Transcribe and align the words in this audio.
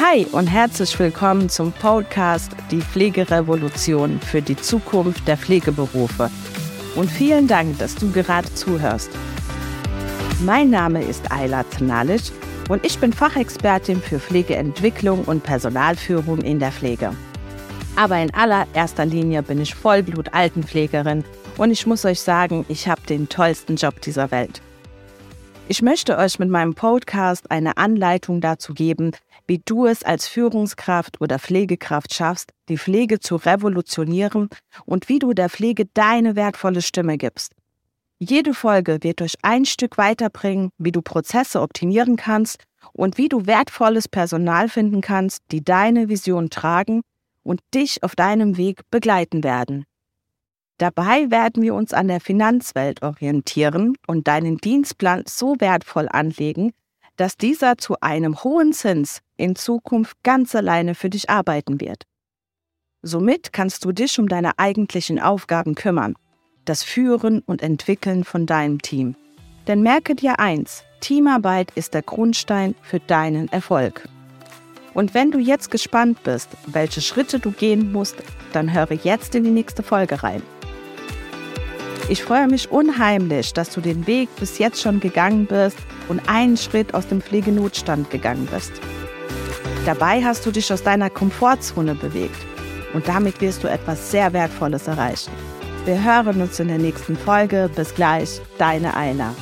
Hi 0.00 0.26
und 0.32 0.46
herzlich 0.46 0.98
willkommen 0.98 1.48
zum 1.48 1.70
Podcast 1.70 2.50
Die 2.70 2.80
Pflegerevolution 2.80 4.20
für 4.20 4.40
die 4.40 4.56
Zukunft 4.56 5.28
der 5.28 5.36
Pflegeberufe. 5.36 6.30
Und 6.96 7.10
vielen 7.10 7.46
Dank, 7.46 7.78
dass 7.78 7.94
du 7.94 8.10
gerade 8.10 8.52
zuhörst. 8.54 9.10
Mein 10.40 10.70
Name 10.70 11.04
ist 11.04 11.30
Ayla 11.30 11.64
Tnalic 11.64 12.22
und 12.68 12.84
ich 12.84 12.98
bin 12.98 13.12
Fachexpertin 13.12 14.00
für 14.00 14.18
Pflegeentwicklung 14.18 15.24
und 15.24 15.42
Personalführung 15.42 16.40
in 16.40 16.58
der 16.58 16.72
Pflege. 16.72 17.14
Aber 17.94 18.18
in 18.18 18.32
allererster 18.34 19.04
Linie 19.04 19.42
bin 19.42 19.60
ich 19.60 19.74
Vollblut-Altenpflegerin 19.74 21.22
und 21.58 21.70
ich 21.70 21.86
muss 21.86 22.04
euch 22.04 22.20
sagen, 22.20 22.64
ich 22.68 22.88
habe 22.88 23.02
den 23.08 23.28
tollsten 23.28 23.76
Job 23.76 24.00
dieser 24.00 24.30
Welt. 24.30 24.62
Ich 25.68 25.80
möchte 25.80 26.18
euch 26.18 26.38
mit 26.38 26.50
meinem 26.50 26.74
Podcast 26.74 27.50
eine 27.50 27.76
Anleitung 27.76 28.40
dazu 28.40 28.74
geben, 28.74 29.12
wie 29.46 29.62
du 29.64 29.86
es 29.86 30.02
als 30.02 30.26
Führungskraft 30.26 31.20
oder 31.20 31.38
Pflegekraft 31.38 32.12
schaffst, 32.14 32.52
die 32.68 32.76
Pflege 32.76 33.20
zu 33.20 33.36
revolutionieren 33.36 34.48
und 34.84 35.08
wie 35.08 35.18
du 35.18 35.32
der 35.32 35.48
Pflege 35.48 35.86
deine 35.94 36.36
wertvolle 36.36 36.82
Stimme 36.82 37.16
gibst. 37.16 37.52
Jede 38.18 38.54
Folge 38.54 38.98
wird 39.02 39.22
euch 39.22 39.34
ein 39.42 39.64
Stück 39.64 39.98
weiterbringen, 39.98 40.70
wie 40.78 40.92
du 40.92 41.00
Prozesse 41.02 41.60
optimieren 41.60 42.16
kannst 42.16 42.64
und 42.92 43.16
wie 43.18 43.28
du 43.28 43.46
wertvolles 43.46 44.08
Personal 44.08 44.68
finden 44.68 45.00
kannst, 45.00 45.42
die 45.50 45.64
deine 45.64 46.08
Vision 46.08 46.50
tragen 46.50 47.02
und 47.42 47.60
dich 47.74 48.02
auf 48.02 48.14
deinem 48.14 48.56
Weg 48.56 48.82
begleiten 48.90 49.42
werden. 49.42 49.86
Dabei 50.82 51.30
werden 51.30 51.62
wir 51.62 51.76
uns 51.76 51.94
an 51.94 52.08
der 52.08 52.20
Finanzwelt 52.20 53.02
orientieren 53.02 53.96
und 54.08 54.26
deinen 54.26 54.56
Dienstplan 54.56 55.22
so 55.28 55.54
wertvoll 55.60 56.08
anlegen, 56.10 56.72
dass 57.14 57.36
dieser 57.36 57.78
zu 57.78 58.00
einem 58.00 58.42
hohen 58.42 58.72
Zins 58.72 59.20
in 59.36 59.54
Zukunft 59.54 60.16
ganz 60.24 60.56
alleine 60.56 60.96
für 60.96 61.08
dich 61.08 61.30
arbeiten 61.30 61.80
wird. 61.80 62.02
Somit 63.00 63.52
kannst 63.52 63.84
du 63.84 63.92
dich 63.92 64.18
um 64.18 64.26
deine 64.26 64.58
eigentlichen 64.58 65.20
Aufgaben 65.20 65.76
kümmern, 65.76 66.16
das 66.64 66.82
Führen 66.82 67.42
und 67.46 67.62
Entwickeln 67.62 68.24
von 68.24 68.46
deinem 68.46 68.82
Team. 68.82 69.14
Denn 69.68 69.82
merke 69.82 70.16
dir 70.16 70.40
eins, 70.40 70.82
Teamarbeit 70.98 71.70
ist 71.76 71.94
der 71.94 72.02
Grundstein 72.02 72.74
für 72.82 72.98
deinen 72.98 73.46
Erfolg. 73.52 74.08
Und 74.94 75.14
wenn 75.14 75.30
du 75.30 75.38
jetzt 75.38 75.70
gespannt 75.70 76.24
bist, 76.24 76.48
welche 76.66 77.02
Schritte 77.02 77.38
du 77.38 77.52
gehen 77.52 77.92
musst, 77.92 78.16
dann 78.52 78.74
höre 78.74 78.94
jetzt 78.94 79.36
in 79.36 79.44
die 79.44 79.50
nächste 79.50 79.84
Folge 79.84 80.24
rein. 80.24 80.42
Ich 82.08 82.24
freue 82.24 82.48
mich 82.48 82.70
unheimlich, 82.70 83.52
dass 83.52 83.70
du 83.70 83.80
den 83.80 84.06
Weg 84.06 84.28
bis 84.36 84.58
jetzt 84.58 84.82
schon 84.82 85.00
gegangen 85.00 85.46
bist 85.46 85.78
und 86.08 86.20
einen 86.28 86.56
Schritt 86.56 86.94
aus 86.94 87.06
dem 87.06 87.22
Pflegenotstand 87.22 88.10
gegangen 88.10 88.46
bist. 88.52 88.72
Dabei 89.86 90.22
hast 90.22 90.44
du 90.44 90.50
dich 90.50 90.72
aus 90.72 90.82
deiner 90.82 91.10
Komfortzone 91.10 91.94
bewegt 91.94 92.36
und 92.92 93.08
damit 93.08 93.40
wirst 93.40 93.64
du 93.64 93.68
etwas 93.68 94.10
sehr 94.10 94.32
Wertvolles 94.32 94.86
erreichen. 94.88 95.32
Wir 95.84 96.02
hören 96.02 96.40
uns 96.40 96.60
in 96.60 96.68
der 96.68 96.78
nächsten 96.78 97.16
Folge. 97.16 97.68
Bis 97.74 97.94
gleich, 97.94 98.40
deine 98.58 98.96
Eila. 98.96 99.34